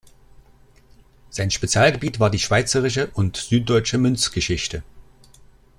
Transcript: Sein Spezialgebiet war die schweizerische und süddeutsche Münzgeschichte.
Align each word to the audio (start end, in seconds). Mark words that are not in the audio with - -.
Sein 1.29 1.51
Spezialgebiet 1.51 2.19
war 2.19 2.31
die 2.31 2.39
schweizerische 2.39 3.11
und 3.13 3.37
süddeutsche 3.37 3.99
Münzgeschichte. 3.99 4.81